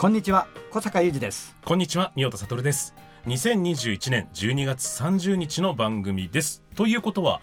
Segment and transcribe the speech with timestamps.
[0.00, 2.94] こんにちは小坂雄二ですこんにちは、宮田悟です。
[3.26, 6.62] 2021年12月30日の番組です。
[6.74, 7.42] ということは、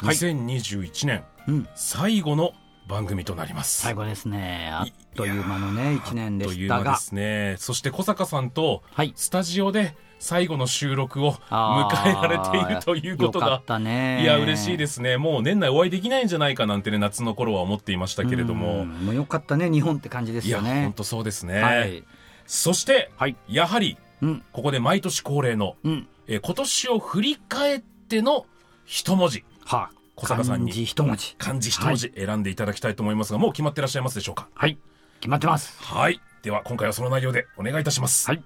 [0.00, 2.52] はい2021年うん最後の
[2.88, 3.82] 番組となります。
[3.82, 4.70] 最後ですね。
[4.72, 6.80] あっという間のね一年でといしたが。
[6.80, 7.56] う間ですね。
[7.58, 9.12] そして小坂さんとはい。
[9.14, 13.64] スタジオで最後の収録を迎えられているということがよかっ。
[13.64, 14.22] たね。
[14.22, 15.18] いや嬉しいですね。
[15.18, 22.02] もう年内お会いできないんじゃないかなんてね夏の頃は思っていましたけれどうもんもうよかったね日本って感じですいやよね本当そうですね、はい。
[22.46, 23.36] そして、はい。
[23.48, 24.42] やはりうん。
[24.52, 26.08] ここで毎年恒例のうん。
[26.26, 28.46] えー今年を振り返っての
[28.86, 29.44] 一文字。
[29.64, 31.36] は小坂さんに漢字一文字。
[31.38, 34.48] 漢字一文字選んでいただきたいと思いますが、もう決まってらっしゃいますでしょうか？
[34.52, 34.76] はい。
[35.20, 35.80] 決まってます。
[35.80, 36.20] はい。
[36.42, 38.42] では今回はその内容でお願いいたします、はい。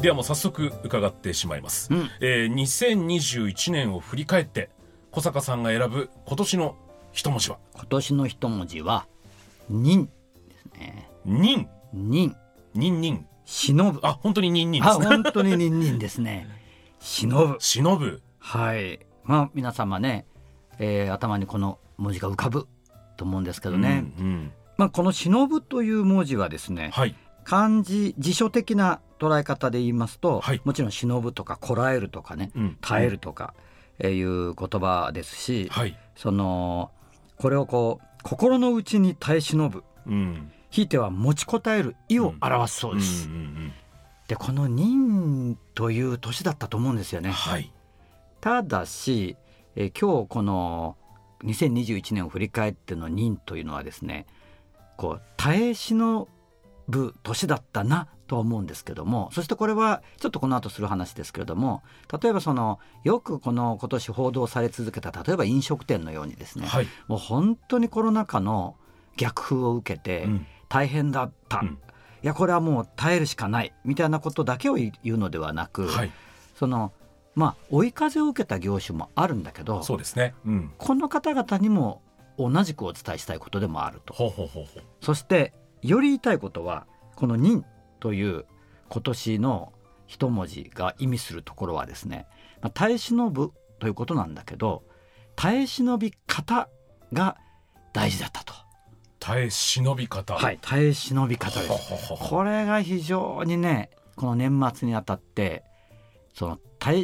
[0.00, 2.10] ではもう早速伺ってしまいます、うん。
[2.20, 4.70] えー2021年を振り返って
[5.12, 6.76] 小坂さんが選ぶ今年の
[7.12, 7.58] 一文字は？
[7.74, 9.06] 今年の一文字は
[9.68, 10.12] 忍で
[10.58, 11.08] すね。
[11.24, 11.68] 忍。
[11.92, 12.36] 忍。
[12.74, 14.00] 忍忍忍ぶ。
[14.02, 15.06] あ本当に忍忍あですね。
[15.06, 16.48] 本当に忍忍ですね。
[17.00, 17.56] 忍ぶ。
[17.60, 18.22] 忍ぶ。
[18.38, 19.00] はい。
[19.24, 20.26] まあ皆様ね、
[20.78, 22.68] えー頭にこの文字が浮かぶ
[23.16, 24.52] と思うんですけどね、うんうん。
[24.76, 27.14] まあこの忍ぶという文字はですねはい。
[27.44, 30.60] 漢字辞書的な捉え方で言いますと、はい。
[30.64, 32.76] もちろん忍ぶとかこらえるとかねうん。
[32.80, 33.54] 耐えるとか
[33.98, 35.96] えーいう言葉ですし、はい。
[36.16, 36.90] その
[37.36, 39.84] これをこう心の内に耐え忍ぶ。
[40.06, 43.28] うんひいては持ちこたえる意を表すそうです。
[44.28, 47.30] でこの忍という年だったと思うんですよね。
[47.30, 47.72] はい。
[48.40, 49.36] ただし、
[49.74, 50.96] えー今日この
[51.44, 54.26] 2021年を振り返っての忍というのはですね
[54.96, 56.28] こう耐え忍
[56.88, 61.82] ぶ年だったなとは思うんですけどもそしてこれはちょっとこの後する話ですけれども
[62.22, 66.88] 例えばそのよくこの今年報道され続けた例えば飲食店のようにですね、はい。
[67.06, 68.76] もう本当にコロナ禍の
[69.16, 71.68] 逆風を受けてうん大変だった、うん。
[71.68, 76.10] いやこれはもう耐えるしかないみたいなことだけを言うのではなく、はい。
[76.54, 76.92] その
[77.34, 80.34] まあ追い風を受けた業種もあるんだけどそうですね。
[80.44, 80.72] うん。
[80.78, 82.02] この方々にも
[82.38, 84.14] 同じくお伝えしたいことでもあると。
[84.14, 84.82] ほうほうほうほう。
[85.00, 87.64] そしてより言いたいことはこの「忍」
[88.00, 88.46] という
[88.88, 89.72] 今年の
[90.06, 92.26] 一文字が意味するところはですね、
[92.60, 94.84] まあ、耐え忍ぶということなんだけど
[95.34, 96.68] 耐え忍び方
[97.12, 97.36] が
[97.92, 98.54] 大事だったと。
[99.26, 100.34] 耐え忍び方。
[100.34, 102.14] はい、耐え忍び方です。
[102.16, 105.64] これが非常にねこの年末にあたって
[106.32, 106.58] その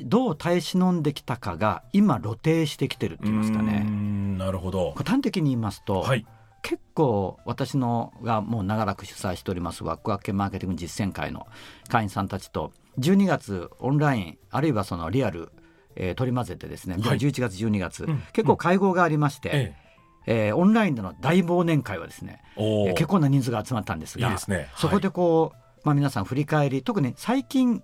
[0.04, 3.80] どう耐え忍んできたかが今露呈してきてるって言いますかね。
[3.80, 4.92] んなるほど。
[4.92, 6.24] 端的に言いますと、はい。
[6.62, 11.48] 結構私のがもう長らく主催しておりますワクワクマーケティング実践会の
[11.88, 15.50] 会員さんたちと12月オンラインあるいはそのリアル、
[15.96, 17.18] えー取り混ぜてですね、はい。
[17.18, 18.22] 11月12月、うん。
[18.32, 22.88] 結構会合がありまして、ええーオンラインでの大忘年会はですねえおー。
[22.88, 24.68] えー結構な人数が集まったんですがいいですね。
[24.76, 27.82] そこでこう、まあ、皆さん振り返り特に最近、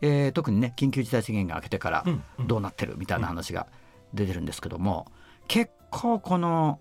[0.00, 2.46] えー特にね緊急事態宣言が明けてからうんうん。
[2.46, 3.66] どうなってるみたいな話が
[4.14, 5.06] 出てるんですけども、
[5.48, 6.78] 結構この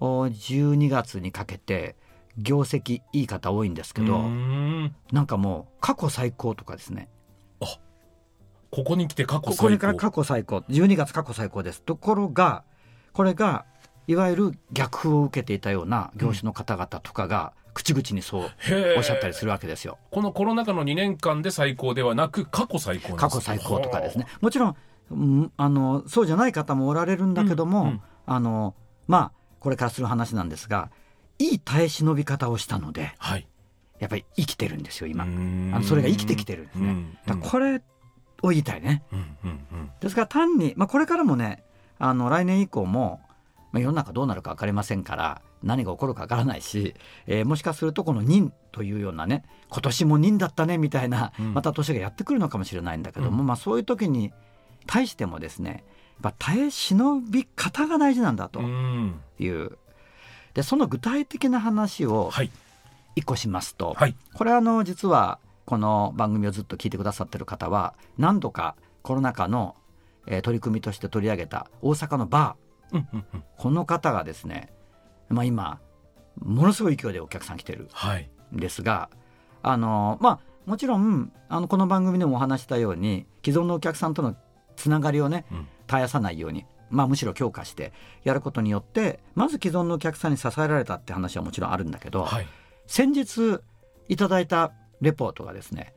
[0.00, 1.96] お12月にかけて
[2.36, 4.94] 業績いい方多いんですけど、ん。
[5.12, 7.08] なんかもう過去最高とかですね。
[8.70, 9.70] ここに来て過去ここ最高。
[9.70, 10.58] にから過去最高。
[10.68, 11.82] 12月過去最高です。
[11.82, 12.64] ところが
[13.12, 13.64] これが
[14.08, 18.50] いわゆる逆風を受けていたような業種の方々とかが口々にそう
[18.96, 19.98] おっしゃったりするわけですよ。
[20.10, 24.26] このコロナ禍の2年間で最高ではなく過去最高過去最高とかですね。
[24.40, 24.76] もちろん
[25.10, 28.00] うんあのそうじゃない方もおられるんだけども、うんうん。
[28.26, 28.74] あの
[29.06, 30.90] まあこれからする話なんですが
[31.38, 33.46] いい耐え忍び方をしたのではい。
[34.00, 35.24] やっぱり生きてるんですよ今。
[35.24, 37.18] あのそれが生きてきてるんですね、うん。
[37.26, 37.82] だからこれ
[38.42, 39.02] を言いたいね。
[39.12, 39.90] うんうんうん。
[40.00, 41.62] ですから単に、まあ、これからもね
[41.98, 43.20] あの来年以降も、
[43.78, 46.94] まあ、世の中どうなるか分かりませんから何が起こるか分からないし、
[47.26, 51.54] えーもしかするとこの忍というようなね今年も忍だったねみたいな、うん。
[51.54, 54.32] また年がやってくるのかもしれないんだけども、まあ、そういう時に
[54.86, 55.84] 対してもですね
[56.22, 58.60] やっぱ耐え忍び方が大事なんだと。
[58.60, 59.20] うん。
[59.38, 59.78] いう、
[60.54, 62.50] でその具体的な話をはい。
[63.16, 64.14] 一個しますと、はい。
[64.34, 69.74] これあの実はこの番組をずっと聞いてくださってる方は何度かコロナ禍の、
[70.28, 73.44] えー取り組みとして取り上げた大阪のバーうんうんうん。
[73.56, 74.72] この方がですね、
[75.28, 75.80] まあ、今
[76.40, 78.28] ものすごい勢いでお客さん来てるはい。
[78.54, 79.10] んですが
[79.62, 84.36] あのまあもちろんあのこの番組でもお話したように既存のお客さんとの
[84.76, 85.68] つながりをねうん。
[85.88, 87.92] 絶やさないように、まあ、むしろ強化して
[88.24, 92.46] やることによってまず既存のお客さんに支えられたって話はもちろんあるんだけど、はい。
[92.86, 93.60] 先日
[94.08, 95.94] いただいたレポートがですね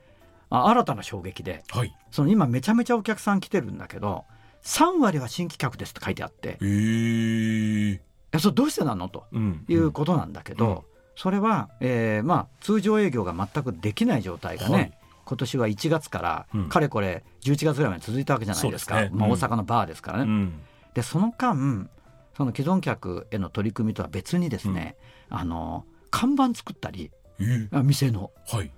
[0.50, 1.94] あ新たな衝撃ではい。
[2.10, 4.24] その今めちゃめちゃお客さん来てるんだけど
[4.62, 6.58] 3割は新規客ですって書いてあって。
[6.60, 8.00] えー、い
[8.30, 9.08] やそれどうしてなの？
[9.08, 9.24] と。
[9.32, 10.80] うんいうことなんだけど、うん。
[11.16, 14.92] それは、えーまあ、通常営業が全くできない状態がね、はい。
[15.24, 16.68] 今年は1月から、うん。
[16.68, 19.00] かれこれ11月ぐらいまで続いたわけじゃないですか。
[19.00, 19.32] ねまあ、うん。
[19.32, 20.24] 大阪のバーですからね。
[20.24, 20.60] うん。
[20.94, 21.88] でその間
[22.36, 24.96] その既存客への取り組みとは別にですね、
[25.28, 28.30] あの看板作ったりえー、あ店の。
[28.46, 28.72] はい。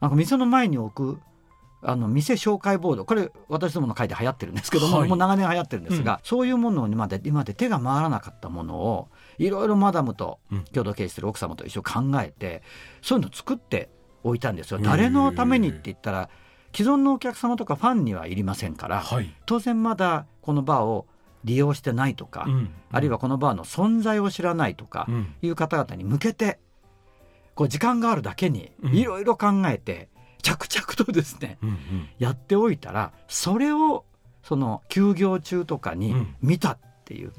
[0.00, 1.20] なんか店の前に置く
[1.82, 3.04] あの店紹介ボード。
[3.04, 5.08] これ私どもの会で流行ってるんですけども、はい。
[5.08, 10.64] もう長年流行ってるんですが、そういうものにまで今まで手が回らなかったものをいろいろマダムとうん。
[10.64, 12.62] 共同経営してる奥様と一緒に考えて
[13.02, 13.88] そういうのを作って
[14.22, 14.78] おいたんですよ。
[14.78, 16.28] 誰のためにって言ったら
[16.74, 19.34] 既存のお客様とかファンにはいりませんから、はい。
[19.46, 21.06] 当然まだこのバーを
[21.44, 22.70] 利用してないとか、うん。
[22.92, 25.34] あるいはこのバーの存在を知らないとかうん。
[25.40, 26.60] いう方々に向けて
[27.54, 28.94] こう時間があるだけにうん。
[28.94, 30.10] いろいろ考えて
[30.40, 32.08] 着々とですねうんうん。
[32.18, 34.04] やっておいたらそれを
[34.42, 36.36] その休業中とかにうん。
[36.40, 37.32] 見たっていう、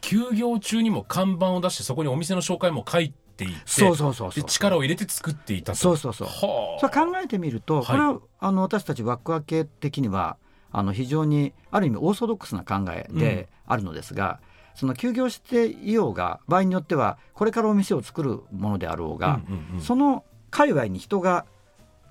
[0.00, 4.44] 休業中にも看板を出してそこにお店の紹介も書いていてそうそうそうそう。
[4.44, 5.78] で力を入れて作っていたと。
[5.78, 6.28] そうそうそう。
[6.28, 6.80] はあ。
[6.80, 7.86] それ考えてみると、はい。
[7.86, 10.36] これはあの私たち枠分け的には
[10.72, 14.40] あの非常にある意味オーソドックスな考えであるのですが、
[14.74, 19.80] その休業していようが場合によってはこれからお店を作るものであろうが、うんうんうん。
[19.80, 21.46] その界隈に人が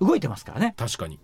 [0.00, 0.74] 動いてますからね。
[0.76, 1.18] 確かに。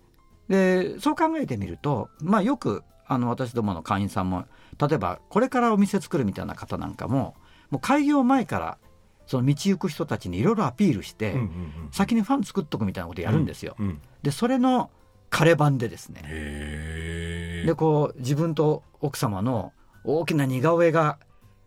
[0.49, 4.45] でそう考えてみると、まあ、よくあの私どもの会員さんも
[4.79, 7.35] 例えばこれからお店作るみたいな方なんかも
[7.69, 8.77] もう開業前から
[9.25, 13.75] その道行く人たちにいろいろアピールして、うんうんうん先にファン作っとくみたいなことやるんですよ。
[13.79, 14.89] うんでそれの
[15.29, 17.63] 枯れ版でですね。
[17.65, 21.17] でこう自分と奥様の大きな似顔絵が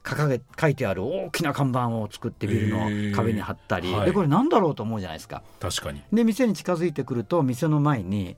[0.02, 5.43] 掲げ書いてある大きな看板を作ってビルの壁に貼ったり、でこれなんだろうと思うじゃないですか。
[5.61, 6.02] 確かに。
[6.12, 8.37] で店に近づいてくると店の前に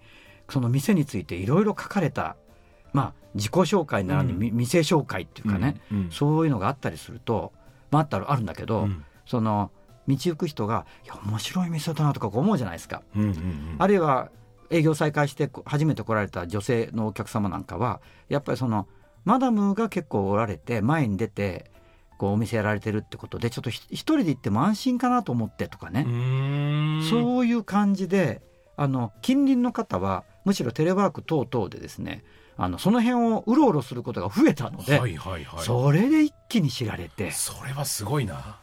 [0.50, 2.36] その店についていろいろ書かれた、
[2.92, 4.38] まあ、自己紹介ならぬ、うん。
[4.38, 6.10] み店紹介っていうかね、うんうん。
[6.10, 7.52] そういうのがあったりすると、
[7.90, 9.04] まあ、あったらあるんだけど、うん。
[9.24, 9.70] その
[10.08, 13.02] 道行く人が「いや面白い店だな」とかこう思うじゃないですか。
[13.14, 13.76] うんうんうん。
[13.78, 14.30] あるいは
[14.68, 18.88] 営業再開してこ初めて来られた女性のお客様なんかはやっぱりその
[19.24, 21.70] マダムが結構おられて前に出て
[22.18, 26.04] こうお店やられてるってことでちょっとひ一人で行っても安心かなと思ってとかね、
[27.10, 28.42] そういう感じで
[28.76, 32.24] あの近隣の方はむしろテレワーク等々でですね
[32.56, 35.64] あのその辺をうろうろすることが増えたので、はいはいはい。
[35.64, 37.30] それで一気に知られて。
[37.30, 38.58] それはすごいな。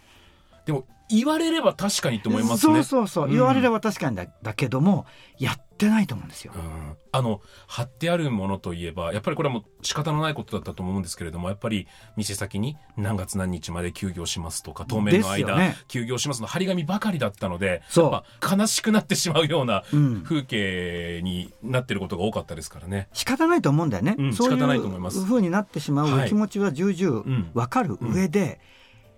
[0.65, 2.75] でも言われれば確かにと思いますね。
[2.75, 3.31] そうそうそう、うん。
[3.31, 5.06] 言われれば確かにだだけども
[5.38, 6.53] やってないと思うんですよ。
[6.56, 15.75] うんあの貼ってあるものといえばやっぱりこれはもう仕方のないことだったと思うんですけれどもやっぱり店先に何月何日まで休業しますとか当面の間、よね。
[15.88, 18.11] 休業しますの張り紙ばかりだったのでそう。
[18.11, 18.23] や
[18.57, 20.21] 悲しくなってしまうようなうん。
[20.23, 23.07] 風景になってることが多かったですからね。
[23.13, 25.19] 仕方ないと思うんだよね、うんそうい仕方ないと思います。
[25.19, 27.51] うふうになってしまうお気持ちは重々うん。
[27.56, 28.59] わかる上で、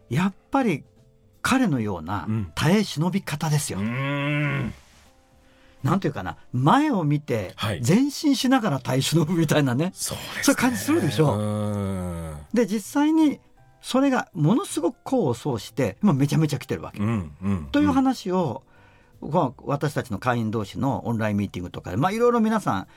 [0.09, 0.83] やっぱり
[1.41, 2.51] 彼のようなうん。
[2.55, 4.73] 耐え忍び方ですよ、うーん。
[5.83, 7.81] なんていうかな前を見てはい。
[7.85, 10.43] 前進しながら耐え忍ぶみたいなね、そうですね。
[10.43, 11.35] そういう感じするでしょ。
[11.35, 12.37] うん。
[12.53, 13.39] で実際に
[13.81, 18.63] それがものすごく功を奏して今めちゃめちゃ来てるわけ、うんうんという話を、
[19.21, 22.87] こう私たちの会員同士のオンラインミーティングとかでまあいろいろ皆さん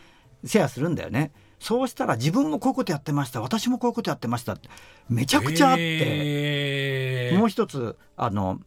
[0.46, 1.32] シェアするんだよね。
[1.58, 3.40] そうしたら自分もこういうことやってました。
[3.40, 4.52] 私もこういうことやってました。
[4.52, 4.68] って
[5.08, 8.60] めちゃくちゃあって、へーもう一つあの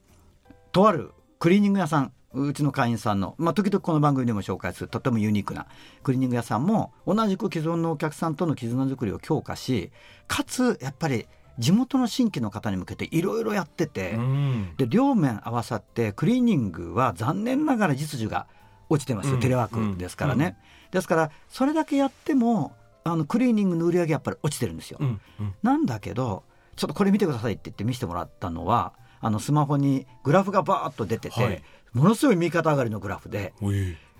[0.71, 5.67] とあるクリーニング屋さんうちの会員さんの、まあ、時々この番組でも紹介するとてもユニークな
[6.03, 9.91] クリーニング屋さんも同じく既存のお客さんとの絆作りを強化し
[10.27, 14.73] かつやっぱり地元の新規の方に向けていろいろやってて、うん。
[14.77, 18.47] で両面合わさってクリーニングは残念ながら実需が
[18.89, 19.39] 落ちてますよ、うん。
[19.39, 20.57] テレワークですからね、
[20.91, 25.21] ですからそれだけやってもあのクリーニングの売り上げやっぱり落ちてるんですよ、うん。
[25.39, 25.55] うん。
[25.63, 26.43] なんだけど
[26.77, 31.63] ちょっとこれ見てくださいって言って見せてもらったのはあのスマホにグラフがバーッと出てて、はい。
[31.93, 33.53] ものすごい右肩上がりのグラフで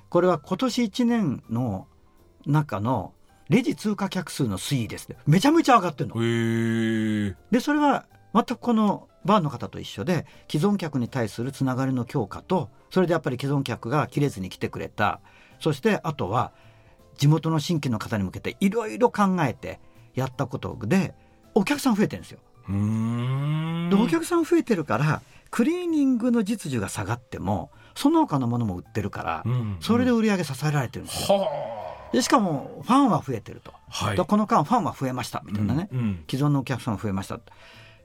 [0.09, 1.87] これは今年1年の
[2.45, 3.13] 中の
[3.49, 5.17] レジ通過客数の推移ですね。
[5.27, 6.15] めちゃめちゃ上がってるの。
[7.51, 15.21] でそれは全くこのバーの方と一緒で既存客に対するつながりの強化とそれでやっぱり既存客が切れずに来てくれた。
[15.59, 16.51] そしてあとは
[17.17, 19.79] 地元の新規の方に向けていろいろ考えて
[20.15, 21.13] やったことで
[21.53, 22.39] お客さん増えてるんですよ。
[22.69, 23.89] うーん。
[23.89, 29.77] でお客さん増えてるからクリーニングの実需が下がってもその他のものも売ってるから、うん。
[29.79, 31.39] それで売り上げ支えられてるんですよ。
[31.39, 31.49] は
[32.13, 34.17] でしかもファンは増えてると、あはい。
[34.17, 35.99] でこの間ファンは増えましたみたいなね、うん。
[35.99, 36.23] うん。
[36.29, 37.39] 既存のお客さんが増えました。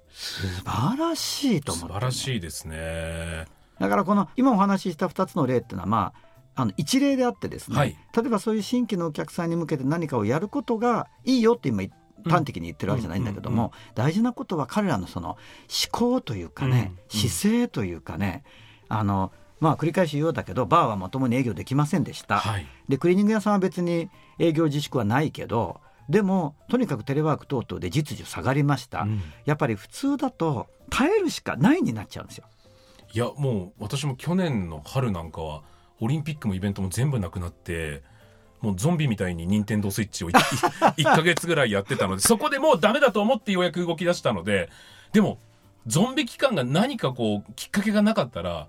[0.09, 3.47] 素晴らしいと思って素晴らしいですね。
[3.79, 6.13] だからこの今お話しした2つの例っていうのはま
[6.55, 7.97] ああの一例であってですね、はい。
[8.15, 11.83] 例えばそういう新規のお客さんに向けて何かをやることがいいよって今
[12.25, 15.39] 端的に言ってるわけじゃないんだけども、大事なことは彼らのその思
[15.91, 18.45] 考というかね、姿勢というかね
[18.89, 22.67] あのまあ繰り返し言うようだけどバーはまともに営業できませんでした、はい。
[22.89, 29.23] でクリーニング屋さんは別に営業自粛はないけどでもとにかくテレワーク等々で実需下がりました、うん。
[29.45, 32.45] やっぱり普通だと耐えるしかないになっちゃうんですよ。
[33.15, 35.63] いやもう私も去年の春なんかは
[36.01, 38.03] オリンピックもイベントも全部なくなって
[38.63, 44.71] もうゾンビみたいに任天堂スイッチを 1, ヶ月ぐらいやってたのでそこでもうダメだと思ってようやく動き出したので
[45.13, 45.39] でも
[45.87, 48.69] ゾンビ期間が何かこうきっかけがなかったら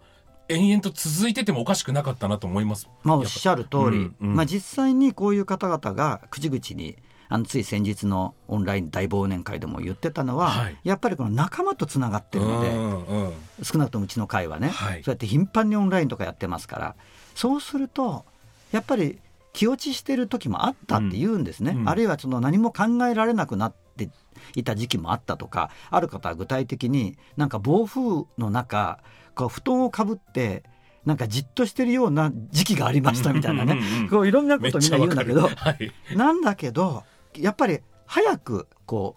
[0.50, 2.90] 延々と続いててもおかしくなかったなと思います。
[3.04, 4.36] まあ、おっしゃる通り、うんうん。
[4.36, 6.98] まあ、実際にこういう方々が口々に
[7.30, 10.78] あのつい先日のオンライン大忘年会でも言ってたのは、はい。
[10.84, 13.34] やっぱりこの仲間とつながってるので、うんうん。
[13.64, 15.04] 少なくともうちの会はね、はい。
[15.04, 16.96] そうやって頻繁にオンラインとかやってますから
[17.36, 18.26] そうすると
[18.72, 19.20] やっぱり
[19.54, 21.82] 気落ちしてる時もあったって言うんですね、うん。
[21.82, 21.90] うん。
[21.90, 24.10] あるいはその何も考えられなくなって
[24.56, 29.00] いた時期もあったとかある方は具体的になんか暴風の中
[29.36, 30.64] こう布団をかぶって
[31.06, 33.74] なんかじっとしてるような時期がありましたみたいなね。
[33.74, 35.92] うんうんうんこういろんなことみんな言うんだけどはい。
[36.16, 37.04] なんだけど
[37.38, 39.16] やっぱり早くこ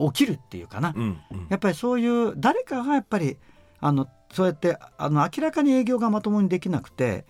[0.00, 1.46] う起きるっていうかな、うんうん。
[1.48, 3.36] やっぱりそういう誰かがやっぱり
[3.80, 7.24] あのそうやってあの明らかに営業がまともにできなくて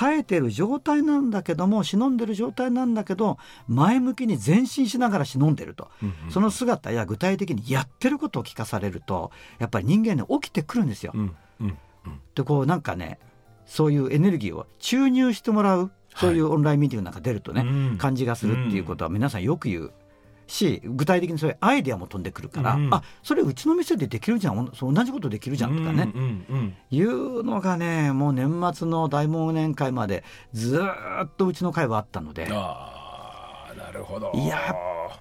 [0.00, 3.36] 耐えてる状態なんだけども忍んでる状態なんだけど
[3.68, 6.32] 前向きに前進しながら忍んでると、うんうん。
[6.32, 11.12] その姿や具体的にやってることを聞かされるとやっぱり人間ね起きてくるんですよ。
[11.14, 11.78] うんうん
[12.34, 13.18] でこうなんかね
[13.66, 17.98] そういうエネルギーを注入してもらうそういうオンラインミーティングなんか出るとね、うん。
[17.98, 19.92] 感じがするっていうことは皆さんよく言う
[20.50, 24.58] し具体的にそういうアイデアも飛んでくるから、うんあそれうちの店でできるじゃん。
[24.58, 32.42] おそう同じことできるじゃんとかね、うんうんうんいうのがねもう年末の大忘年会までずーっとうちの会はあったので。
[32.42, 34.32] やっああなるほど。
[34.34, 34.74] いや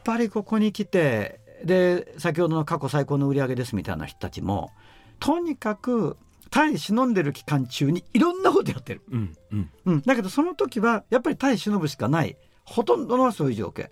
[0.03, 4.71] ぱりここに来てで先ほどの過去最高の売り上げですみたいな人たちも
[5.19, 6.17] とにかく
[6.49, 9.01] 耐え忍んでる期間中にいろんなことやってる。
[9.11, 9.69] うんうん。
[9.85, 12.37] うん、だけどその時はやっぱり耐え忍ぶしかない。
[12.63, 13.89] ほとんどのはそういう状況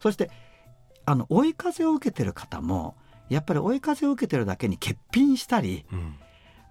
[0.00, 0.30] そして
[1.06, 2.96] あの追い風を受けてる方も
[3.28, 6.14] やっぱり追い風を受けてるだけに欠品したりうん。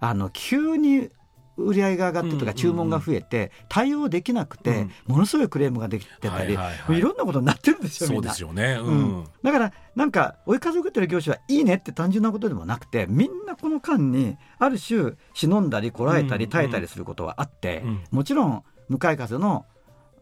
[0.02, 1.10] あの急に
[1.58, 8.78] 売り上げが上がってとか注文が増えて対応できなくてものすごいクレームができてたり、はいろんなことになってるんですよみそうですよね。
[8.80, 9.02] ううん。
[9.20, 9.24] ん。
[9.42, 16.50] だからなんか追い風を受けてる業種はいいねって単純なことでもなくてみんなこの間にある種忍んだりこらえたりうん。
[16.50, 18.04] 耐えたりすることはあって、うん。
[18.10, 19.66] もちろん向かい風の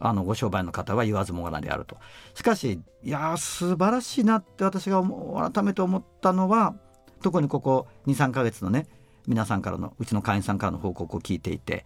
[0.00, 1.96] あのご商売の方は言わずもがなであると
[2.34, 5.02] しかしいやー素晴らしいなって私が
[5.50, 6.74] 改めて思ったのは
[7.22, 8.86] 特にここ23か月のね
[9.26, 11.84] 皆さんからのうちの会員さんからの報告を聞いていて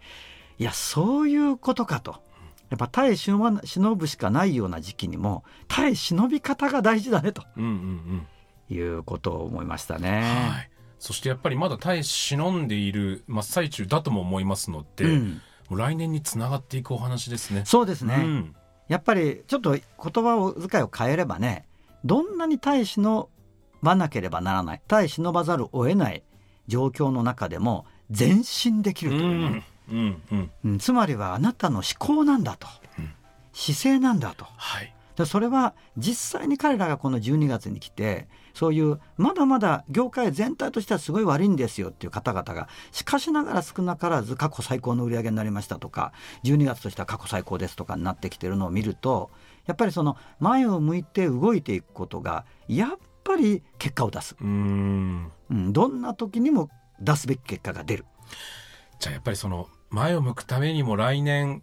[0.59, 2.23] いやそういうことかと。
[2.71, 8.26] やっぱ耐え忍ぶしかないような時期にも耐え忍び方が大事だねとうんうん
[8.75, 10.02] いうことを思いましたうん。
[10.02, 10.23] ね。
[10.23, 10.71] はい。
[10.99, 17.62] そしてやっぱりまだ耐え忍んでいる真っ最中だとも思いますので、うん来年につながっていくお話ですね。
[17.64, 18.57] そうですね、うん。
[18.88, 21.66] やっぱりちょっと言葉を遣いを変えればね
[22.04, 23.28] どんなに耐え忍
[23.83, 26.23] ばなければならない耐え忍ばざるを得ない
[26.69, 30.50] 状況の中でも前進できるうといううんうん。
[30.64, 30.78] うん。
[30.78, 33.11] つまりはあなたの思考なんだと、うん。
[33.52, 34.47] 姿勢なんだと。
[34.57, 34.95] はい。
[35.16, 46.12] でそれは実際に彼らがこの12月に来てそういうまだまだ業界全体としてはすごい悪いんですよっていう方々がしかしながら少なからず過去最高の売り上げになりましたとか
[46.44, 49.30] 12月としては過去最高ですとかになってきてるのを見ると
[49.66, 56.68] やっぱりその前を向いて動いていくことがやっぱり結果を出す、うん、どんな時にも
[57.00, 58.04] 出すべき結果が出る。
[58.99, 61.62] じゃあやっぱりその前を向くためにも来年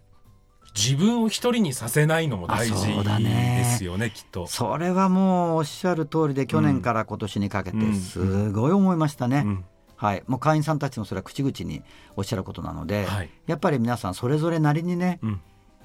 [0.75, 2.87] 自分を一人にさせないのも大事
[3.19, 4.47] ねですよねきっと。
[4.47, 9.43] それはもうおっしゃる通りで去年から今年にかけてすごい思いましたね。
[9.45, 9.65] うん。
[9.95, 11.83] はい、もう会員さんたちもそれは口々に
[12.15, 13.29] おっしゃることなので、はい。
[13.47, 15.31] やっぱり皆さんそれぞれなりにね、うん。
[15.31, 15.35] や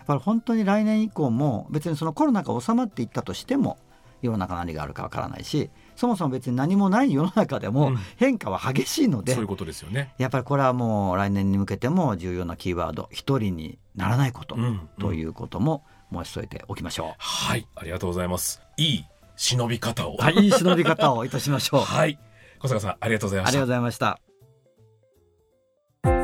[0.03, 3.79] っぱり本当に来年以降も別にそのコロナが収まっていったとしても
[4.23, 10.15] 世の中何があるかわからないしそもそも別に何もない世の中でもうん変化は激しいので、そういうことですよね。
[10.19, 18.61] やっぱりこれはもう来年に向けても重要なキーワード一人にならないこと、うんということも申し添えておきましょはい、ありがとうございます。
[18.77, 19.05] いい
[19.37, 20.17] 忍び方を。
[20.19, 20.23] う。
[20.23, 21.81] はい、いい忍び方をいたしましょう。
[21.85, 22.19] はい。
[22.59, 23.67] 小坂さん、ありがとうございましたありがとうご。
[23.67, 23.91] ざいま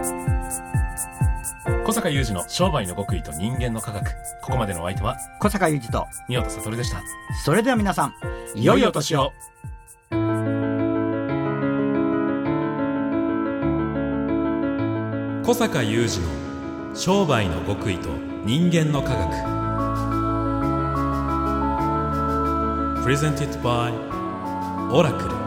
[0.06, 0.29] した。
[1.90, 4.12] 小坂雄二の商売の極意と人間の科学。
[4.42, 7.02] ここまでのお相手は、小坂雄二と、宮田悟でした。
[7.44, 8.14] それでは皆さん、
[8.54, 9.32] 良いお年を。
[15.44, 18.09] 小坂雄二の商売の極意と
[18.44, 19.32] 人間の科学
[23.04, 23.92] Presented by
[24.92, 25.39] オラクル